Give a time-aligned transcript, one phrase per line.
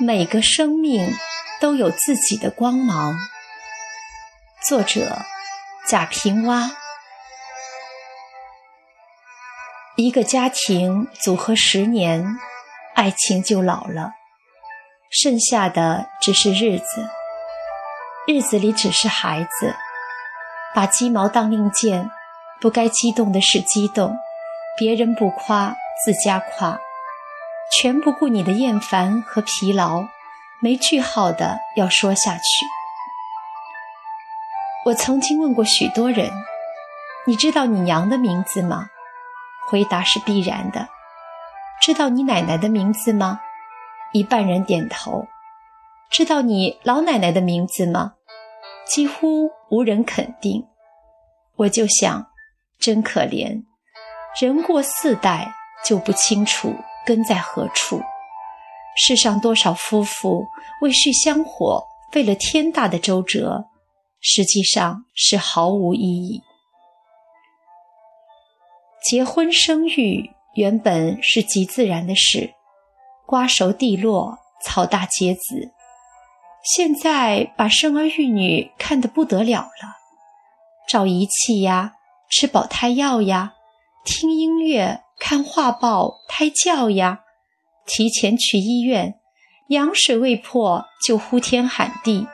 [0.00, 1.12] 每个生命
[1.60, 3.16] 都有自己的光芒。
[4.68, 5.18] 作者：
[5.88, 6.70] 贾平凹。
[9.96, 12.24] 一个家庭组合十年，
[12.94, 14.12] 爱情就老了，
[15.10, 17.08] 剩下的只是日子。
[18.28, 19.74] 日子里只是孩子，
[20.76, 22.08] 把鸡毛当令箭，
[22.60, 24.16] 不该激动的是激动，
[24.78, 26.78] 别人不夸自家夸。
[27.70, 30.04] 全不顾你的厌烦和疲劳，
[30.60, 32.42] 没句号的要说下去。
[34.86, 36.30] 我曾经问过许多人
[37.26, 38.88] ：“你知道你娘的名字吗？”
[39.68, 40.88] 回答是必然的。
[41.82, 43.40] 知道你奶奶的名字吗？
[44.12, 45.26] 一半人点头。
[46.10, 48.14] 知道你老奶奶的名字吗？
[48.86, 50.66] 几乎无人肯定。
[51.56, 52.28] 我就想，
[52.78, 53.64] 真可怜，
[54.40, 55.52] 人过四代
[55.84, 56.74] 就不清楚。
[57.08, 58.02] 根在何处？
[58.94, 60.44] 世上多少夫妇
[60.82, 63.64] 为续香火费了天大的周折，
[64.20, 66.42] 实际上是毫无意义。
[69.02, 72.52] 结婚生育原本是极自然的事，
[73.24, 75.72] 瓜熟蒂落，草大结子。
[76.62, 79.96] 现在把生儿育女看得不得了了，
[80.86, 81.94] 找仪器呀，
[82.28, 83.54] 吃保胎药呀，
[84.04, 85.00] 听音乐。
[85.20, 87.20] 看画报、胎教呀，
[87.86, 89.14] 提前去医院，
[89.68, 92.26] 羊水未破就呼天喊地，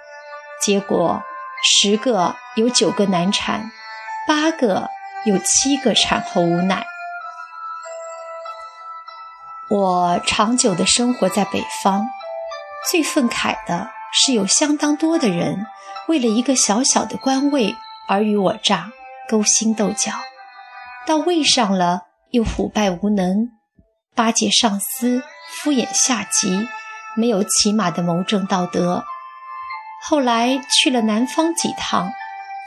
[0.62, 1.22] 结果
[1.62, 3.70] 十个有九个难产，
[4.28, 4.88] 八个
[5.24, 6.86] 有七个产后无奶。
[9.70, 12.06] 我长久的生活在北方，
[12.91, 15.66] 最愤慨的是有相当多的人
[16.06, 17.75] 为了一个小小的官位
[18.09, 18.92] 尔虞我诈、
[19.28, 20.12] 勾心斗角，
[21.06, 22.03] 到位上了。
[22.34, 23.53] 又腐败无能，
[24.17, 25.22] 巴结上司，
[25.62, 26.67] 敷衍下级，
[27.17, 29.05] 没有起码的谋政道德。
[30.03, 32.11] 后来去了南方几趟，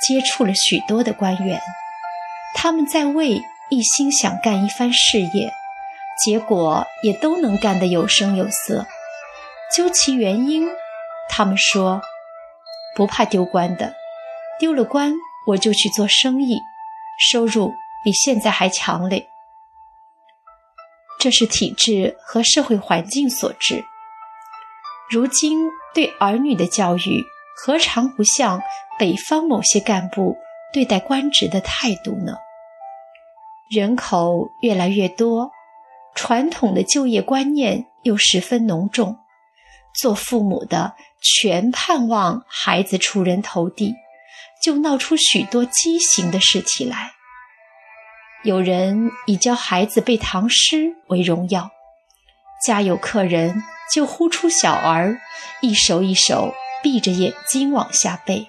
[0.08, 1.62] 接触了许多的官员，
[2.56, 5.52] 他们在位一心想干一番事业，
[6.24, 8.88] 结果也都能干得有声有色。
[9.76, 10.70] 究其原因，
[11.30, 12.02] 他们说
[12.96, 13.94] 不怕丢官的，
[14.62, 15.14] 丢了官
[15.46, 16.58] 我就去做生意，
[17.20, 19.28] 收入比现在还强嘞。
[21.28, 23.84] 这是体制和社会环境所致。
[25.10, 25.58] 如今
[25.94, 27.22] 对儿女的教育，
[27.58, 28.62] 何尝不像
[28.98, 30.38] 北方某些干部
[30.72, 32.38] 对待官职的态度呢？
[33.70, 35.52] 人口越来越多，
[36.16, 39.18] 传统的就业观念又十分浓重，
[40.00, 43.96] 做父母的全盼望孩子出人头地，
[44.64, 47.17] 就闹出许多畸形的事体来。
[48.48, 51.70] 有人以教孩子背唐诗为荣耀，
[52.66, 53.62] 家有客人
[53.94, 55.20] 就呼出小儿，
[55.60, 58.48] 一首一首闭着眼睛往下背。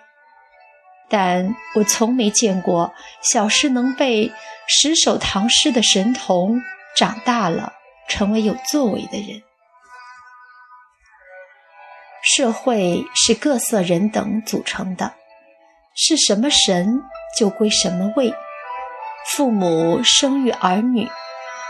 [1.08, 4.31] 但我从没见过小时能背
[4.69, 6.62] 十首唐诗的神童
[6.97, 7.72] 长大了
[8.08, 9.42] 成为有作为的人。
[12.22, 15.12] 社会是各色人等组成的，
[15.97, 17.03] 是什么神
[17.37, 18.32] 就归什么位。
[19.28, 21.09] 父母生育儿女，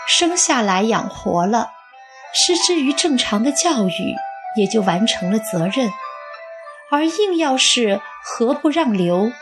[0.06, 1.70] 生下来养活了，
[2.32, 4.14] 失之于正常的教育，
[4.56, 5.90] 也就完成了责任。
[6.90, 9.32] 而硬要是何不让留，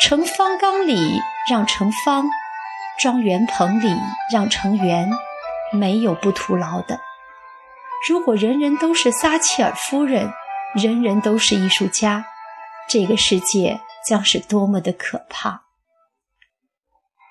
[0.00, 1.20] 成方缸里
[1.50, 2.24] 让成方，
[2.98, 3.94] 装圆棚里
[4.32, 5.10] 让成圆，
[5.70, 6.98] 没有不徒劳的。
[8.08, 10.32] 如果人人都是撒切尔夫人，
[10.74, 12.24] 人人都是艺术家，
[12.88, 15.64] 这个世界将是多么的可怕！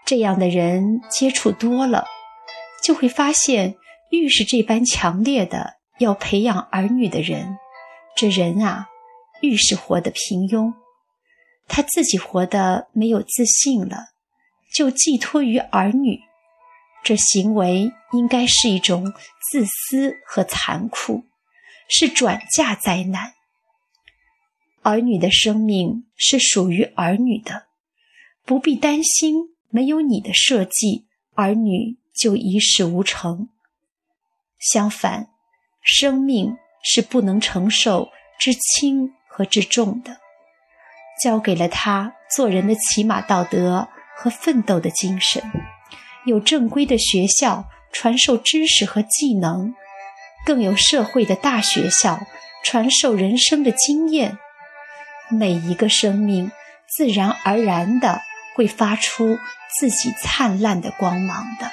[0.09, 2.07] 这样的人接触多了，
[2.83, 3.75] 就会发现，
[4.09, 7.59] 愈是这般强烈的要培养儿女的人，
[8.15, 8.88] 这人啊，
[9.44, 10.73] 愈是活得平庸。
[11.67, 14.07] 他自己活得没有自信了，
[14.73, 16.21] 就寄托于儿女，
[17.03, 19.13] 这行为应该是一种
[19.51, 21.25] 自私和残酷，
[21.88, 23.33] 是转嫁灾难。
[24.81, 27.67] 儿女的生命是属于儿女的，
[28.44, 29.58] 不必担心。
[29.69, 31.06] 没有你的设计，
[31.36, 33.50] 儿女就一事无成。
[34.60, 35.30] 相反，
[35.81, 40.18] 生命是不能承受之轻和之重的，
[41.24, 45.42] 教给了他做人的起码道德和奋斗的精神。
[46.25, 49.74] 有正规的学校传授知识和技能，
[50.45, 52.19] 更有社会的大学校
[52.63, 54.38] 传授人生的经验。
[55.31, 56.51] 每一个生命，
[56.88, 58.22] 自然而然的。
[58.59, 59.39] 会发出
[59.79, 61.71] 自己灿烂的光芒的。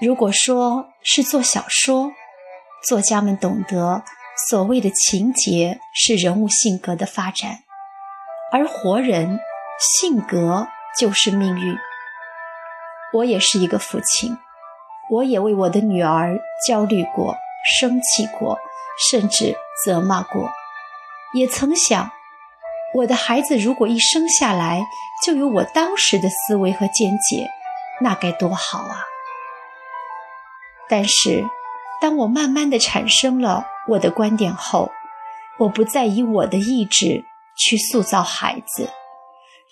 [0.00, 2.12] 如果说是做小说，
[2.86, 4.04] 作家们懂得，
[4.48, 7.64] 所谓的情节是人物性格的发展，
[8.52, 9.40] 而活人
[9.80, 11.76] 性格就是命运。
[13.14, 14.38] 我也是一个父亲，
[15.10, 16.38] 我也为我的女儿
[16.68, 17.36] 焦虑过、
[17.80, 18.60] 生气过，
[19.10, 20.52] 甚至责骂过，
[21.32, 22.12] 也曾想，
[22.94, 24.86] 我的孩子如果一生下来
[25.24, 27.48] 就有我当时的思维和见解，
[28.00, 29.02] 那该多好啊！
[30.88, 31.44] 但是，
[32.00, 34.92] 当我慢慢的产生了我的观点后，
[35.58, 37.24] 我不再以我的意志
[37.58, 38.90] 去塑造孩子，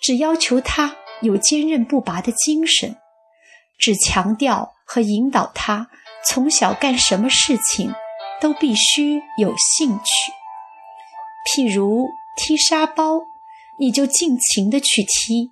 [0.01, 2.97] 只要求他有坚韧不拔的精神，
[3.77, 5.87] 只强调和引导他
[6.27, 7.93] 从小干什么事情
[8.41, 10.31] 都必须有兴趣。
[11.55, 13.21] 譬如踢沙包，
[13.79, 15.51] 你就尽情的去踢；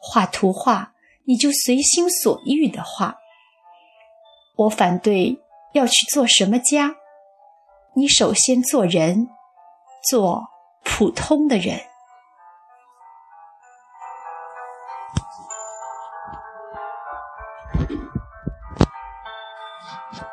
[0.00, 0.92] 画图画，
[1.26, 3.16] 你就随心所欲的画。
[4.56, 5.40] 我反对
[5.72, 6.96] 要去做什么家，
[7.94, 9.28] 你首先做人，
[10.08, 10.48] 做
[10.84, 11.80] 普通的人。